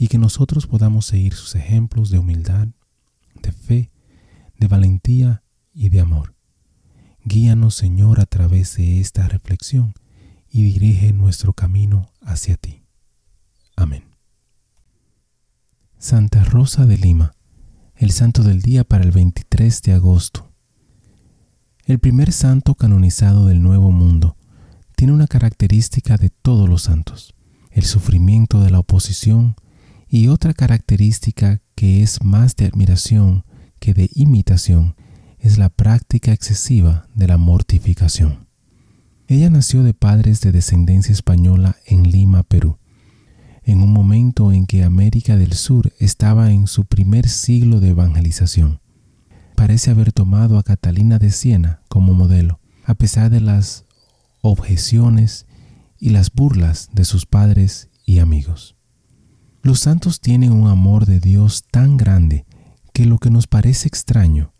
[0.00, 2.68] y que nosotros podamos seguir sus ejemplos de humildad,
[3.42, 3.90] de fe,
[4.56, 5.42] de valentía
[5.74, 6.34] y de amor.
[7.22, 9.92] Guíanos, Señor, a través de esta reflexión
[10.48, 12.82] y dirige nuestro camino hacia ti.
[13.76, 14.04] Amén.
[15.98, 17.34] Santa Rosa de Lima,
[17.94, 20.50] el santo del día para el 23 de agosto.
[21.84, 24.38] El primer santo canonizado del Nuevo Mundo
[24.96, 27.34] tiene una característica de todos los santos,
[27.70, 29.56] el sufrimiento de la oposición
[30.10, 33.44] y otra característica que es más de admiración
[33.78, 34.96] que de imitación
[35.38, 38.48] es la práctica excesiva de la mortificación.
[39.28, 42.78] Ella nació de padres de descendencia española en Lima, Perú,
[43.62, 48.80] en un momento en que América del Sur estaba en su primer siglo de evangelización.
[49.54, 53.84] Parece haber tomado a Catalina de Siena como modelo, a pesar de las
[54.42, 55.46] objeciones
[56.00, 58.79] y las burlas de sus padres y amigos.
[59.62, 62.46] Los santos tienen un amor de Dios tan grande
[62.94, 64.54] que lo que nos parece extraño,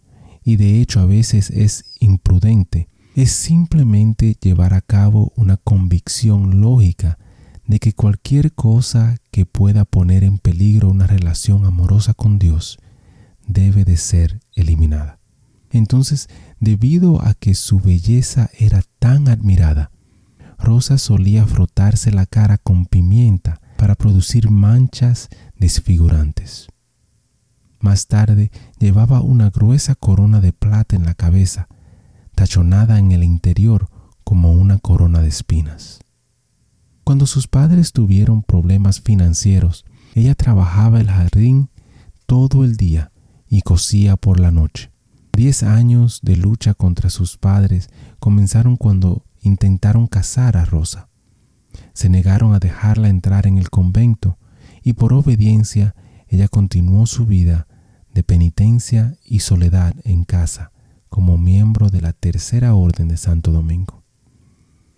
[0.45, 7.19] y de hecho a veces es imprudente, es simplemente llevar a cabo una convicción lógica
[7.67, 12.79] de que cualquier cosa que pueda poner en peligro una relación amorosa con Dios
[13.47, 15.19] debe de ser eliminada.
[15.71, 19.93] Entonces, debido a que su belleza era tan admirada,
[20.59, 26.69] Rosa solía frotarse la cara con pimienta para producir manchas desfigurantes.
[27.79, 31.67] Más tarde llevaba una gruesa corona de plata en la cabeza,
[32.35, 33.89] tachonada en el interior
[34.23, 36.01] como una corona de espinas.
[37.05, 41.71] Cuando sus padres tuvieron problemas financieros, ella trabajaba el jardín
[42.27, 43.13] todo el día
[43.49, 44.93] y cosía por la noche.
[45.33, 47.89] Diez años de lucha contra sus padres
[48.19, 51.10] comenzaron cuando intentaron casar a Rosa.
[51.93, 54.39] Se negaron a dejarla entrar en el convento
[54.83, 55.95] y por obediencia
[56.29, 57.67] ella continuó su vida
[58.15, 60.73] de penitencia y soledad en casa
[61.09, 64.05] como miembro de la Tercera Orden de Santo Domingo.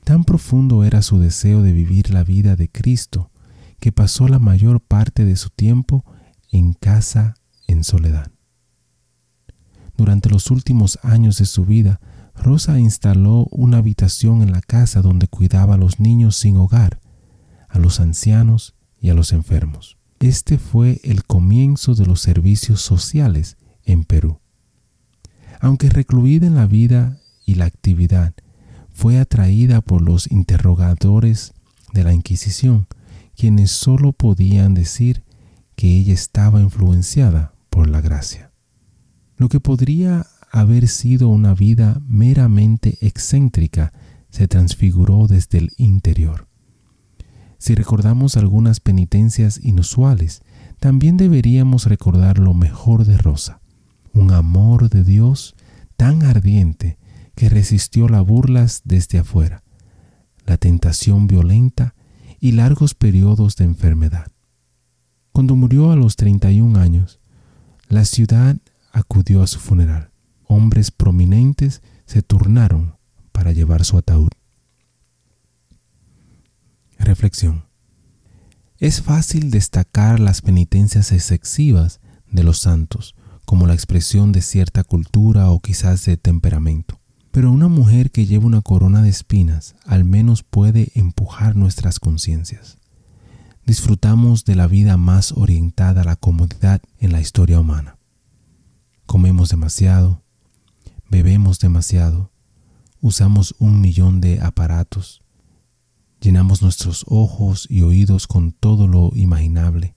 [0.05, 3.31] Tan profundo era su deseo de vivir la vida de Cristo
[3.81, 6.05] que pasó la mayor parte de su tiempo
[6.51, 7.35] en casa
[7.67, 8.31] en soledad.
[9.97, 12.01] Durante los últimos años de su vida,
[12.35, 17.01] Rosa instaló una habitación en la casa donde cuidaba a los niños sin hogar,
[17.69, 19.99] a los ancianos y a los enfermos.
[20.21, 24.39] Este fue el comienzo de los servicios sociales en Perú.
[25.61, 28.35] Aunque recluida en la vida y la actividad,
[28.93, 31.55] fue atraída por los interrogadores
[31.93, 32.87] de la Inquisición,
[33.37, 35.25] quienes sólo podían decir
[35.77, 38.53] que ella estaba influenciada por la gracia.
[39.37, 43.93] Lo que podría haber sido una vida meramente excéntrica
[44.29, 46.47] se transfiguró desde el interior.
[47.57, 50.43] Si recordamos algunas penitencias inusuales,
[50.79, 53.61] también deberíamos recordar lo mejor de Rosa,
[54.13, 55.55] un amor de Dios
[55.97, 56.99] tan ardiente
[57.35, 59.63] que resistió las burlas desde afuera,
[60.45, 61.95] la tentación violenta
[62.41, 64.27] y largos periodos de enfermedad.
[65.33, 67.21] Cuando murió a los 31 años,
[67.89, 68.59] la ciudad
[68.93, 70.12] acudió a su funeral
[70.53, 72.97] hombres prominentes se turnaron
[73.33, 74.29] para llevar su ataúd.
[76.99, 77.65] Reflexión.
[78.79, 82.01] Es fácil destacar las penitencias excesivas
[82.31, 83.15] de los santos
[83.45, 87.01] como la expresión de cierta cultura o quizás de temperamento.
[87.31, 92.79] Pero una mujer que lleva una corona de espinas al menos puede empujar nuestras conciencias.
[93.65, 97.97] Disfrutamos de la vida más orientada a la comodidad en la historia humana.
[99.07, 100.23] Comemos demasiado,
[101.13, 102.33] bebemos demasiado,
[103.03, 105.21] usamos un millón de aparatos,
[106.23, 109.95] llenamos nuestros ojos y oídos con todo lo imaginable.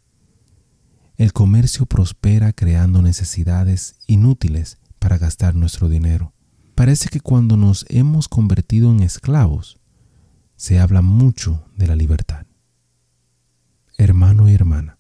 [1.16, 6.34] el comercio prospera creando necesidades inútiles para gastar nuestro dinero.
[6.76, 9.80] Parece que cuando nos hemos convertido en esclavos,
[10.58, 12.46] se habla mucho de la libertad.
[13.98, 15.00] Hermano y hermana,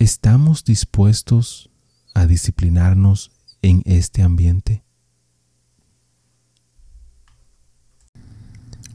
[0.00, 1.70] ¿estamos dispuestos
[2.14, 3.30] a disciplinarnos
[3.62, 4.87] en este ambiente?